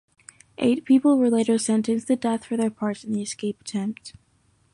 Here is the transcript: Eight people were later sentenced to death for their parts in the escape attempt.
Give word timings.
Eight 0.57 0.83
people 0.83 1.19
were 1.19 1.29
later 1.29 1.59
sentenced 1.59 2.07
to 2.07 2.15
death 2.15 2.45
for 2.45 2.57
their 2.57 2.71
parts 2.71 3.03
in 3.03 3.13
the 3.13 3.21
escape 3.21 3.61
attempt. 3.61 4.13